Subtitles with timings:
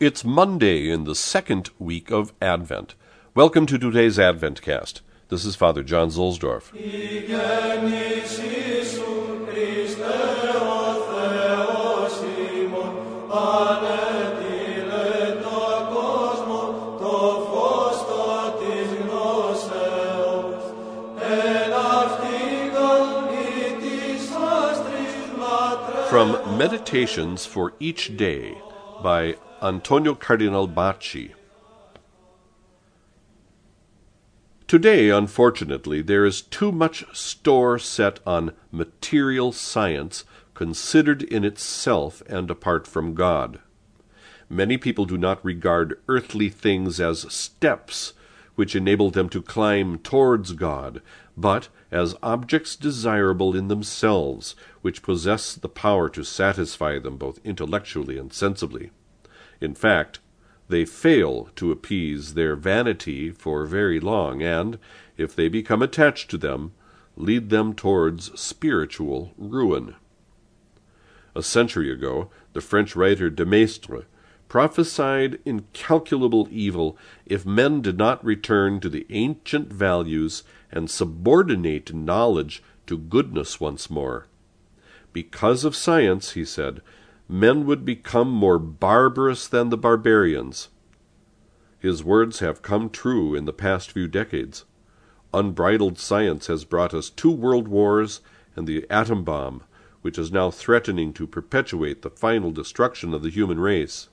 [0.00, 2.94] It's Monday in the second week of Advent.
[3.34, 5.02] Welcome to today's Advent cast.
[5.28, 6.70] This is Father John Zuhlsdorf.
[26.08, 28.56] From Meditations for Each Day
[29.02, 31.32] by Antonio Cardinal Bacci.
[34.68, 40.24] Today, unfortunately, there is too much store set on material science
[40.54, 43.58] considered in itself and apart from God.
[44.48, 48.12] Many people do not regard earthly things as steps
[48.54, 51.02] which enable them to climb towards God,
[51.36, 58.18] but as objects desirable in themselves, which possess the power to satisfy them both intellectually
[58.18, 58.90] and sensibly.
[59.60, 60.20] In fact,
[60.68, 64.78] they fail to appease their vanity for very long, and,
[65.16, 66.72] if they become attached to them,
[67.16, 69.96] lead them towards spiritual ruin.
[71.34, 74.04] A century ago, the French writer de Maistre
[74.48, 82.62] prophesied incalculable evil if men did not return to the ancient values and subordinate knowledge
[82.86, 84.26] to goodness once more.
[85.12, 86.80] Because of science, he said,
[87.28, 90.68] men would become more barbarous than the barbarians.
[91.78, 94.64] His words have come true in the past few decades.
[95.34, 98.20] Unbridled science has brought us two world wars
[98.56, 99.62] and the atom bomb,
[100.02, 104.08] which is now threatening to perpetuate the final destruction of the human race.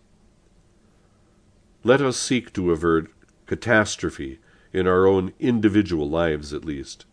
[1.84, 3.12] Let us seek to avert
[3.46, 4.40] catastrophe,
[4.76, 7.06] in our own individual lives at least.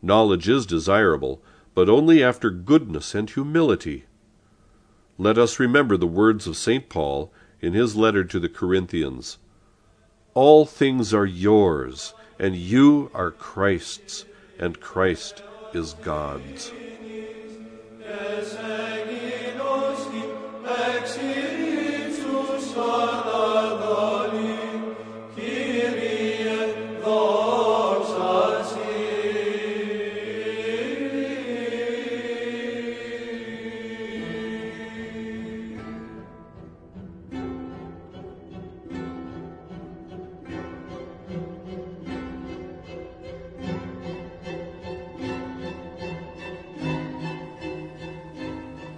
[0.00, 1.42] Knowledge is desirable,
[1.74, 4.06] but only after goodness and humility.
[5.18, 6.88] Let us remember the words of St.
[6.90, 9.38] Paul in his letter to the Corinthians
[10.34, 14.26] All things are yours, and you are Christ's,
[14.58, 15.42] and Christ
[15.72, 16.70] is God's.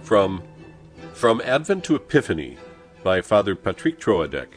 [0.09, 0.41] From
[1.13, 2.57] From Advent to Epiphany
[3.03, 4.47] by Father Patrick Troadec.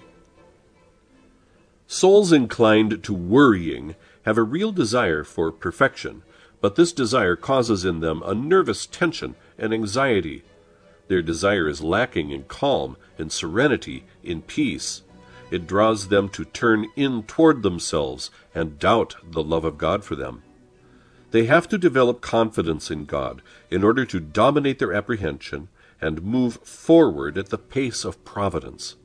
[1.87, 6.23] Souls inclined to worrying have a real desire for perfection,
[6.63, 10.43] but this desire causes in them a nervous tension and anxiety.
[11.09, 15.03] Their desire is lacking in calm, in serenity, in peace.
[15.51, 20.17] It draws them to turn in toward themselves and doubt the love of God for
[20.17, 20.45] them.
[21.33, 26.57] They have to develop confidence in God in order to dominate their apprehension and move
[26.57, 28.97] forward at the pace of providence.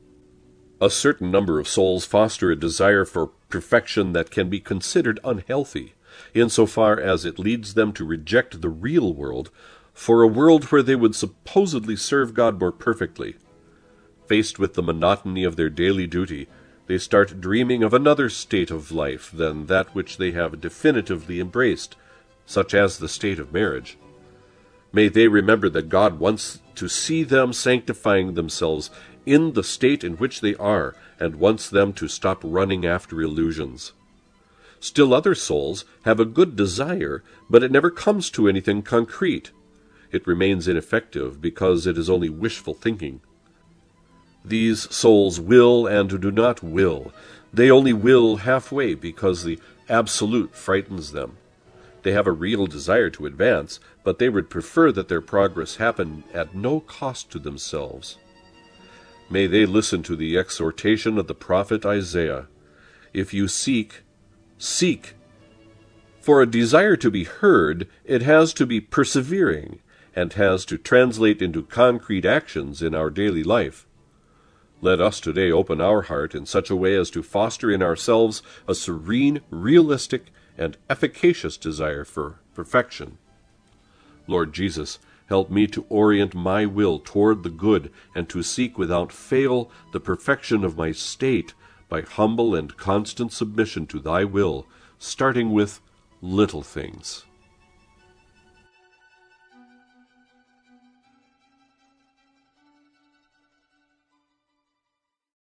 [0.78, 5.94] A certain number of souls foster a desire for perfection that can be considered unhealthy,
[6.34, 9.50] insofar as it leads them to reject the real world
[9.94, 13.36] for a world where they would supposedly serve God more perfectly.
[14.26, 16.46] Faced with the monotony of their daily duty,
[16.88, 21.96] they start dreaming of another state of life than that which they have definitively embraced
[22.48, 23.98] such as the state of marriage.
[24.90, 28.90] May they remember that God wants to see them sanctifying themselves
[29.26, 33.92] in the state in which they are, and wants them to stop running after illusions.
[34.80, 39.50] Still other souls have a good desire, but it never comes to anything concrete.
[40.10, 43.20] It remains ineffective because it is only wishful thinking.
[44.42, 47.12] These souls will and do not will.
[47.52, 49.58] They only will halfway because the
[49.90, 51.36] absolute frightens them.
[52.08, 56.24] They have a real desire to advance, but they would prefer that their progress happen
[56.32, 58.16] at no cost to themselves.
[59.28, 62.46] May they listen to the exhortation of the prophet Isaiah
[63.12, 64.04] If you seek,
[64.56, 65.16] seek.
[66.22, 69.80] For a desire to be heard, it has to be persevering,
[70.16, 73.86] and has to translate into concrete actions in our daily life.
[74.80, 78.42] Let us today open our heart in such a way as to foster in ourselves
[78.66, 83.18] a serene, realistic, and efficacious desire for perfection.
[84.26, 89.12] Lord Jesus, help me to orient my will toward the good and to seek without
[89.12, 91.54] fail the perfection of my state
[91.88, 94.66] by humble and constant submission to thy will,
[94.98, 95.80] starting with
[96.20, 97.24] little things.